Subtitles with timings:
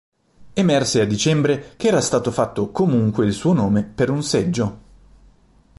[0.53, 4.79] Emerse a dicembre che era stato fatto comunque il suo nome per un seggio.